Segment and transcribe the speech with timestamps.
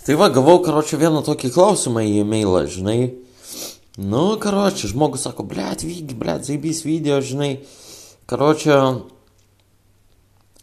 [0.00, 3.00] Tai va, gavau, karočią, vieną tokį klausimą į e-mailą, žinai.
[4.00, 7.50] Nu, karočią, žmogus sako, blėt, vygi, blėt, zaibys video, žinai.
[8.30, 8.78] Karočią,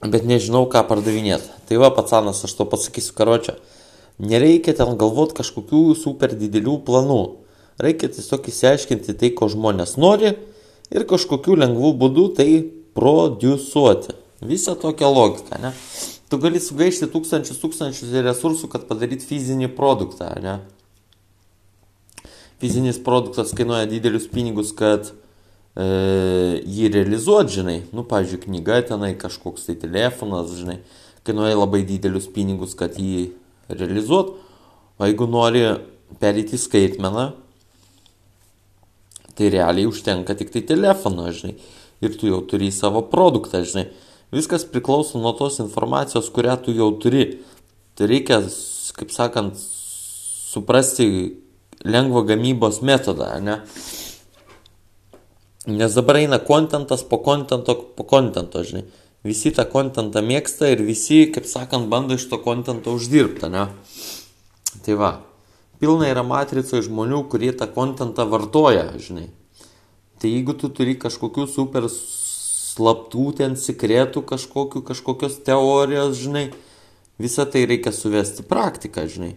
[0.00, 1.52] bet nežinau, ką pardavinėti.
[1.68, 3.58] Tai va, patsanas, aš to pasakysiu, karočią.
[4.24, 7.20] Nereikia ten galvoti kažkokių super didelių planų.
[7.76, 10.32] Reikia tiesiog įsiaiškinti tai, ko žmonės nori
[10.88, 12.50] ir kažkokiu lengvu būdu tai
[12.96, 14.16] produsuoti.
[14.40, 15.76] Visą tokią logiką, ne?
[16.30, 20.58] Tu gali sugaišti tūkstančius tūkstančius resursų, kad padaryti fizinį produktą, ne?
[22.62, 25.86] Fizinis produktas kainuoja didelius pinigus, kad e,
[26.64, 27.82] jį realizuot, žinai.
[27.92, 30.78] Nu, pavyzdžiui, knyga tenai, kažkoks tai telefonas, žinai,
[31.28, 33.28] kainuoja labai didelius pinigus, kad jį
[33.68, 34.32] realizuot.
[34.96, 35.66] O jeigu nori
[36.22, 37.26] perėti skaitmeną,
[39.36, 41.58] tai realiai užtenka tik tai telefoną, žinai.
[42.04, 43.90] Ir tu jau turi savo produktą, žinai.
[44.34, 47.42] Viskas priklauso nuo tos informacijos, kurią tu jau turi.
[47.96, 48.40] Tai reikia,
[48.98, 49.58] kaip sakant,
[50.50, 51.06] suprasti
[51.86, 53.60] lengvo gamybos metodą, ne?
[55.66, 58.84] Nes dabar eina kontentas po kontento, po kontento, žinai.
[59.26, 63.64] Visi tą kontentą mėgsta ir visi, kaip sakant, bando iš to kontento uždirbti, ne?
[64.86, 65.10] Tai va,
[65.82, 69.26] pilna yra matricoje žmonių, kurie tą kontentą vartoja, žinai.
[70.22, 71.90] Tai jeigu tu turi kažkokių super
[72.76, 76.50] slaptų ten sekretų kažkokių, kažkokios teorijos, žinai.
[77.16, 79.34] Visą tai reikia suvesti praktiką, žinai.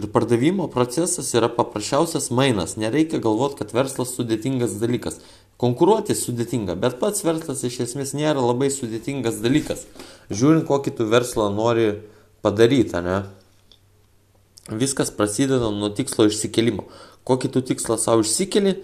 [0.00, 2.74] Ir pardavimo procesas yra paprasčiausias mainas.
[2.80, 5.20] Nereikia galvoti, kad verslas sudėtingas dalykas.
[5.62, 9.84] Konkuruoti sudėtinga, bet pats verslas iš esmės nėra labai sudėtingas dalykas.
[10.32, 11.92] Žiūrint, kokį tu verslą nori
[12.42, 13.20] padaryti, ne?
[14.72, 16.88] Viskas prasideda nuo tikslo išsikelimo.
[17.28, 18.80] Kokį tu tikslą savo išsikeli,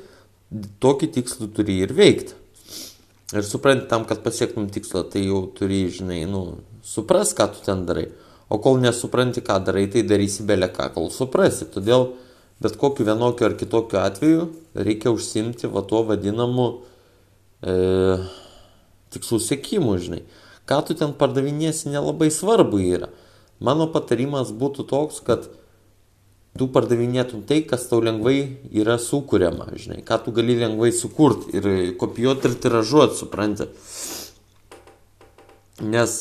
[0.82, 2.36] tokį tikslą turi ir veikti.
[3.36, 7.84] Ir supranti, tam, kad pasiektum tikslą, tai jau turi, žinai, nu, supras, ką tu ten
[7.84, 8.06] darai.
[8.48, 11.68] O kol nesupranti, ką darai, tai darysi belę ką, kol suprasi.
[11.68, 12.08] Todėl
[12.64, 16.68] bet kokiu vienokiu ar kitokiu atveju reikia užsimti va tuo vadinamu
[17.60, 17.74] e,
[19.12, 20.22] tikslų sėkimu, žinai.
[20.68, 23.12] Ką tu ten pardavinėsi nelabai svarbu yra.
[23.60, 25.50] Mano patarimas būtų toks, kad
[26.58, 31.68] tu pardavinėtum tai, kas tau lengvai yra sukūriama, žinai, ką tu gali lengvai sukurti ir
[32.00, 33.68] kopijuoti ir tiražuoti, supranti.
[35.86, 36.18] Nes,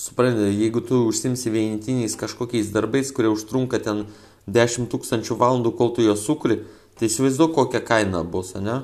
[0.00, 4.04] supranti, jeigu tu užsimsi vienintiniais kažkokiais darbais, kurie užtrunka ten
[4.48, 6.62] 10 tūkstančių valandų, kol tu juos sukuri,
[6.96, 8.82] tai įsivaizduok, kokia kaina bus, ne?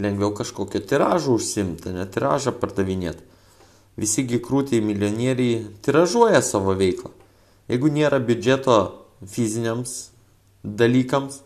[0.00, 3.26] Lengviau kažkokio tiražo užsimti, ne tiražą pardavinėti.
[4.00, 7.10] Visigi krūtėjai milijonieriai tiražuoja savo veiklą.
[7.70, 8.76] Jeigu nėra biudžeto
[9.26, 10.10] fiziniams
[10.64, 11.40] dalykams,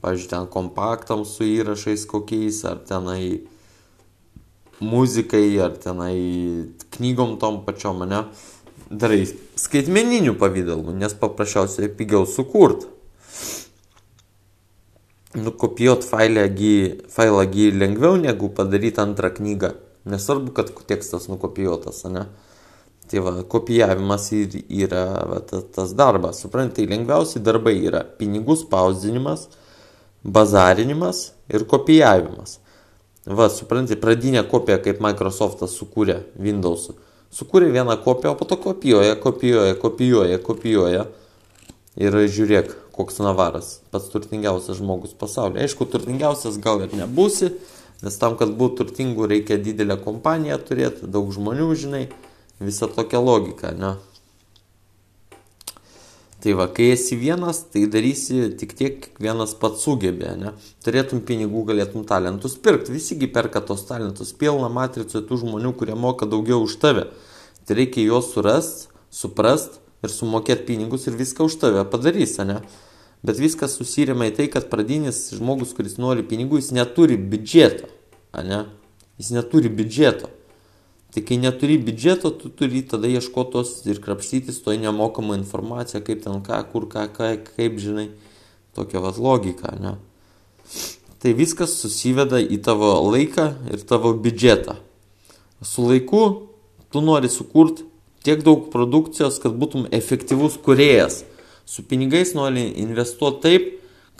[0.00, 3.42] pavyzdžiui, ten kompaktams su įrašais kokiais, ar tenai
[4.80, 6.16] muzikai, ar tenai
[6.96, 8.24] knygom tom pačiom, ne,
[8.90, 9.24] darai
[9.60, 12.88] skaitmeninių pavydalų, nes paprasčiausiai pigiau sukurt.
[15.30, 19.76] Nukopijuot failą gy lengviau negu padaryti antrą knygą.
[20.10, 22.24] Nesvarbu, kad tekstas nukopijuotas, ne?
[23.10, 26.44] Tai va, kopijavimas ir yra va, tas darbas.
[26.44, 29.48] Suprantate, tai lengviausi darbai yra pinigų spausdinimas,
[30.22, 32.60] bazarinimas ir kopijavimas.
[33.26, 36.94] Va, suprantate, pradinė kopija, kaip Microsoftas sukūrė Windows'ų.
[37.34, 41.04] Sukūrė vieną kopiją, o po to kopijuoja, kopijuoja, kopijuoja, kopijuoja.
[41.98, 45.66] Ir žiūrėk, koks navaras, pats turtingiausias žmogus pasaulyje.
[45.66, 47.50] Aišku, turtingiausias gal ir nebūsi,
[48.06, 52.04] nes tam, kad būtų turtingų, reikia didelę kompaniją turėti, daug žmonių, žinai
[52.60, 53.94] Visa tokia logika, ne?
[56.40, 60.54] Tai va, kai esi vienas, tai darysi tik tiek, kiek vienas pats sugebė, ne?
[60.84, 62.94] Turėtum pinigų, galėtum talentus pirkti.
[62.96, 64.32] Visigi perka tos talentus.
[64.32, 67.10] Pilna matricoje tų žmonių, kurie moka daugiau už tave.
[67.68, 72.62] Tai reikia juos surast, suprast ir sumokėti pinigus ir viską už tave padarys, ne?
[73.20, 77.88] Bet viskas susirima į tai, kad pradinis žmogus, kuris nori pinigų, jis neturi biudžeto,
[78.48, 78.64] ne?
[79.20, 80.32] Jis neturi biudžeto.
[81.10, 86.38] Tai kai neturi biudžeto, tu turi tada ieškotos ir krapštytis toj nemokamą informaciją, kaip ten
[86.46, 88.10] ką, kur ką, ką kaip žinai.
[88.78, 89.96] Tokia vat logika, ne?
[91.20, 94.78] Tai viskas susiveda į tavo laiką ir tavo biudžetą.
[95.66, 96.22] Su laiku
[96.94, 97.84] tu nori sukurti
[98.22, 101.24] tiek daug produkcijos, kad būtum efektyvus kuriejas.
[101.66, 103.68] Su pinigais nori investuoti taip,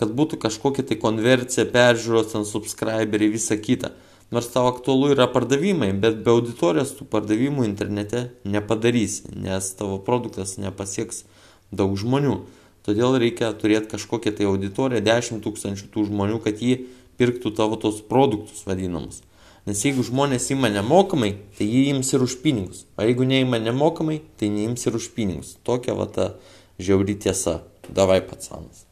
[0.01, 3.93] kad būtų kažkokia tai konversija, peržiūros, ten subscriberiai, visa kita.
[4.31, 10.55] Nors tau aktualu yra pardavimai, bet be auditorijos tų pardavimų internete nepadarysi, nes tavo produktas
[10.63, 11.25] nepasieks
[11.75, 12.37] daug žmonių.
[12.87, 16.77] Todėl reikia turėti kažkokią tai auditoriją, 10 tūkstančių tų žmonių, kad jį
[17.19, 19.21] pirktų tavo tos produktus vadinamus.
[19.69, 22.87] Nes jeigu žmonės ima nemokamai, tai jį ims ir už pinigus.
[22.97, 25.57] O jeigu neima nemokamai, tai neims ir už pinigus.
[25.67, 26.33] Tokia va ta
[26.79, 27.61] žiauri tiesa.
[27.91, 28.90] davai pacanas.